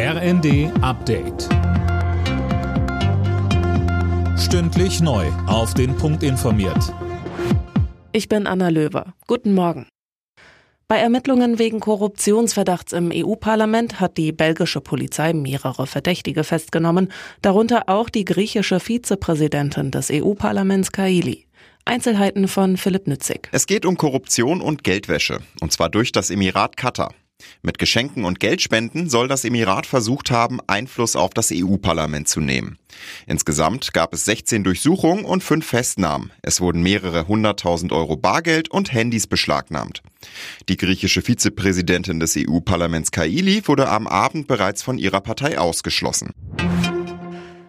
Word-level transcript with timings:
RND 0.00 0.70
Update. 0.80 1.48
Stündlich 4.38 5.00
neu. 5.00 5.26
Auf 5.48 5.74
den 5.74 5.96
Punkt 5.96 6.22
informiert. 6.22 6.94
Ich 8.12 8.28
bin 8.28 8.46
Anna 8.46 8.68
Löwer. 8.68 9.12
Guten 9.26 9.54
Morgen. 9.54 9.88
Bei 10.86 10.98
Ermittlungen 10.98 11.58
wegen 11.58 11.80
Korruptionsverdachts 11.80 12.92
im 12.92 13.10
EU-Parlament 13.12 13.98
hat 13.98 14.18
die 14.18 14.30
belgische 14.30 14.80
Polizei 14.80 15.32
mehrere 15.32 15.88
Verdächtige 15.88 16.44
festgenommen, 16.44 17.10
darunter 17.42 17.88
auch 17.88 18.08
die 18.08 18.24
griechische 18.24 18.78
Vizepräsidentin 18.78 19.90
des 19.90 20.12
EU-Parlaments 20.12 20.92
Kaili. 20.92 21.48
Einzelheiten 21.84 22.46
von 22.46 22.76
Philipp 22.76 23.08
Nützig. 23.08 23.48
Es 23.50 23.66
geht 23.66 23.84
um 23.84 23.96
Korruption 23.96 24.60
und 24.60 24.84
Geldwäsche, 24.84 25.40
und 25.60 25.72
zwar 25.72 25.88
durch 25.88 26.12
das 26.12 26.30
Emirat 26.30 26.76
Katar. 26.76 27.12
Mit 27.62 27.78
Geschenken 27.78 28.24
und 28.24 28.40
Geldspenden 28.40 29.08
soll 29.08 29.28
das 29.28 29.44
Emirat 29.44 29.86
versucht 29.86 30.30
haben, 30.30 30.58
Einfluss 30.66 31.16
auf 31.16 31.34
das 31.34 31.50
EU-Parlament 31.52 32.28
zu 32.28 32.40
nehmen. 32.40 32.78
Insgesamt 33.26 33.92
gab 33.92 34.12
es 34.12 34.24
16 34.24 34.64
Durchsuchungen 34.64 35.24
und 35.24 35.42
5 35.42 35.64
Festnahmen. 35.64 36.32
Es 36.42 36.60
wurden 36.60 36.82
mehrere 36.82 37.28
hunderttausend 37.28 37.92
Euro 37.92 38.16
Bargeld 38.16 38.70
und 38.70 38.92
Handys 38.92 39.26
beschlagnahmt. 39.26 40.02
Die 40.68 40.76
griechische 40.76 41.22
Vizepräsidentin 41.22 42.20
des 42.20 42.36
EU-Parlaments 42.36 43.10
Kaili 43.12 43.62
wurde 43.66 43.88
am 43.88 44.06
Abend 44.06 44.46
bereits 44.46 44.82
von 44.82 44.98
ihrer 44.98 45.20
Partei 45.20 45.58
ausgeschlossen. 45.58 46.32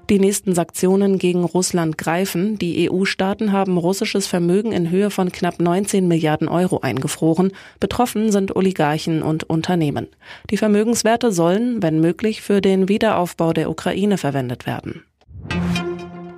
Die 0.10 0.18
nächsten 0.18 0.56
Sanktionen 0.56 1.20
gegen 1.20 1.44
Russland 1.44 2.00
greifen. 2.00 2.58
Die 2.58 2.90
EU-Staaten 2.90 3.52
haben 3.52 3.78
russisches 3.78 4.26
Vermögen 4.26 4.72
in 4.72 4.90
Höhe 4.90 5.12
von 5.12 5.32
knapp 5.32 5.60
19 5.60 6.08
Milliarden 6.08 6.48
Euro 6.48 6.80
eingefroren. 6.80 7.52
Betroffen 7.80 8.32
sind 8.32 8.56
Oligarchen 8.56 9.22
und 9.22 9.44
Unternehmen. 9.44 10.08
Die 10.50 10.58
Vermögenswerte 10.58 11.32
sollen, 11.32 11.84
wenn 11.84 12.00
möglich, 12.00 12.42
für 12.42 12.60
den 12.60 12.90
Wiederaufbau 12.90 13.54
der 13.54 13.70
Ukraine 13.70 14.18
verwendet 14.18 14.66
werden. 14.66 15.04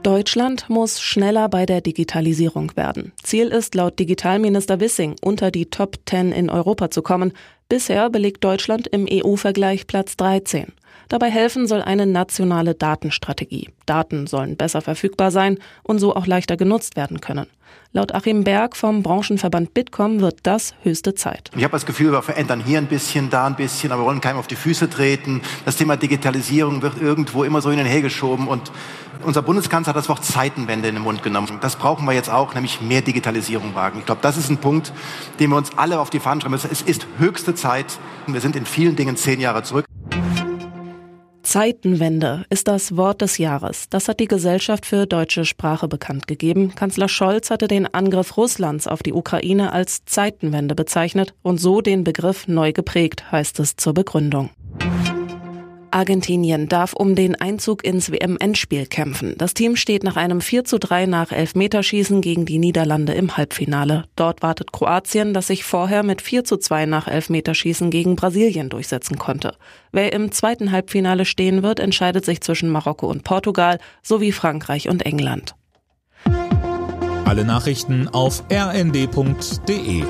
Deutschland 0.04 0.70
muss 0.70 1.00
schneller 1.00 1.48
bei 1.48 1.66
der 1.66 1.80
Digitalisierung 1.80 2.76
werden. 2.76 3.14
Ziel 3.24 3.48
ist 3.48 3.74
laut 3.76 4.00
Digitalminister 4.00 4.82
Wissing, 4.82 5.16
unter 5.22 5.50
die 5.50 5.68
Top 5.68 5.98
10 6.08 6.34
in 6.34 6.50
Europa 6.50 6.92
zu 6.92 7.02
kommen. 7.02 7.32
Bisher 7.70 8.10
belegt 8.10 8.44
Deutschland 8.44 8.88
im 8.88 9.08
EU-Vergleich 9.10 9.88
Platz 9.88 10.18
13. 10.18 10.74
Dabei 11.12 11.30
helfen 11.30 11.68
soll 11.68 11.82
eine 11.82 12.06
nationale 12.06 12.74
Datenstrategie. 12.74 13.68
Daten 13.86 14.28
sollen 14.28 14.56
besser 14.56 14.80
verfügbar 14.80 15.30
sein 15.30 15.58
und 15.84 16.00
so 16.00 16.16
auch 16.16 16.26
leichter 16.26 16.56
genutzt 16.56 16.96
werden 16.96 17.20
können. 17.20 17.48
Laut 17.92 18.14
Achim 18.14 18.46
Berg 18.46 18.78
vom 18.78 19.04
Branchenverband 19.04 19.74
Bitkom 19.74 20.22
wird 20.22 20.40
das 20.44 20.74
höchste 20.84 21.14
Zeit. 21.14 21.52
Ich 21.54 21.66
habe 21.66 21.74
das 21.74 21.86
Gefühl, 21.86 22.14
wir 22.14 22.22
verändern 22.22 22.64
hier 22.66 22.78
ein 22.78 22.88
bisschen, 22.88 23.30
da 23.30 23.46
ein 23.46 23.58
bisschen, 23.58 23.92
aber 23.92 24.04
wir 24.04 24.06
wollen 24.06 24.22
keinem 24.22 24.38
auf 24.38 24.48
die 24.48 24.56
Füße 24.56 24.90
treten. 24.90 25.42
Das 25.66 25.76
Thema 25.76 25.98
Digitalisierung 25.98 26.82
wird 26.82 27.02
irgendwo 27.02 27.44
immer 27.44 27.60
so 27.60 27.72
hin 27.72 27.82
und 27.82 27.88
her 27.88 28.02
geschoben 28.02 28.48
und 28.48 28.72
unser 29.26 29.42
Bundeskanzler 29.42 29.90
hat 29.90 29.98
das 29.98 30.08
Wort 30.08 30.24
Zeitenwende 30.24 30.88
in 30.88 30.96
den 30.96 31.04
Mund 31.04 31.24
genommen. 31.24 31.60
Das 31.60 31.76
brauchen 31.76 32.06
wir 32.06 32.14
jetzt 32.14 32.30
auch, 32.30 32.54
nämlich 32.54 32.80
mehr 32.80 33.02
Digitalisierung 33.02 33.76
wagen. 33.76 34.00
Ich 34.00 34.06
glaube, 34.06 34.22
das 34.22 34.38
ist 34.38 34.50
ein 34.50 34.60
Punkt, 34.60 34.94
den 35.42 35.50
wir 35.50 35.58
uns 35.58 35.72
alle 35.76 36.00
auf 36.00 36.10
die 36.10 36.22
Fahnen 36.22 36.40
schreiben 36.40 36.54
müssen. 36.54 36.70
Es 36.72 36.82
ist 36.82 37.06
höchste 37.18 37.54
Zeit. 37.54 38.00
Wir 38.28 38.40
sind 38.40 38.56
in 38.56 38.66
vielen 38.66 38.96
Dingen 38.96 39.18
zehn 39.18 39.42
Jahre 39.42 39.64
zurück. 39.64 39.91
Zeitenwende 41.52 42.46
ist 42.50 42.70
das 42.70 42.96
Wort 42.96 43.22
des 43.22 43.38
Jahres. 43.38 43.90
Das 43.90 44.08
hat 44.08 44.22
die 44.22 44.30
Gesellschaft 44.30 44.86
für 44.86 45.06
deutsche 45.06 45.44
Sprache 45.44 45.90
bekannt 45.90 46.26
gegeben. 46.26 46.74
Kanzler 46.76 47.10
Scholz 47.10 47.50
hatte 47.50 47.68
den 47.68 47.94
Angriff 47.94 48.38
Russlands 48.38 48.88
auf 48.88 49.04
die 49.04 49.12
Ukraine 49.12 49.74
als 49.74 50.06
Zeitenwende 50.06 50.76
bezeichnet 50.76 51.34
und 51.42 51.58
so 51.58 51.82
den 51.82 52.06
Begriff 52.06 52.48
neu 52.48 52.72
geprägt, 52.72 53.34
heißt 53.34 53.60
es 53.60 53.76
zur 53.76 53.94
Begründung. 53.94 54.52
Argentinien 55.92 56.68
darf 56.68 56.94
um 56.94 57.16
den 57.16 57.40
Einzug 57.40 57.84
ins 57.84 58.12
WM-Endspiel 58.12 58.86
kämpfen. 58.86 59.36
Das 59.38 59.54
Team 59.54 59.76
steht 59.76 60.04
nach 60.04 60.16
einem 60.16 60.42
4 60.42 60.64
zu 60.64 60.80
3 60.80 61.06
nach 61.06 61.32
Elfmeterschießen 61.32 62.22
gegen 62.22 62.46
die 62.46 62.58
Niederlande 62.58 63.14
im 63.14 63.38
Halbfinale. 63.38 64.06
Dort 64.16 64.42
wartet 64.42 64.72
Kroatien, 64.72 65.34
das 65.34 65.48
sich 65.48 65.64
vorher 65.64 66.04
mit 66.04 66.22
4 66.22 66.44
zu 66.44 66.58
2 66.58 66.86
nach 66.86 67.08
Elfmeterschießen 67.08 67.90
gegen 67.90 68.16
Brasilien 68.16 68.70
durchsetzen 68.70 69.18
konnte. 69.18 69.56
Wer 69.92 70.14
im 70.14 70.32
zweiten 70.32 70.72
Halbfinale 70.72 71.26
stehen 71.26 71.64
wird, 71.64 71.80
entscheidet 71.80 72.26
sich 72.26 72.42
zwischen 72.42 72.70
Marokko 72.70 73.08
und 73.08 73.24
Portugal 73.24 73.80
sowie 74.02 74.32
Frankreich 74.32 74.90
und 74.90 75.06
England. 75.06 75.56
Alle 77.26 77.46
Nachrichten 77.46 78.08
auf 78.08 78.44
rnd.de 78.52 80.04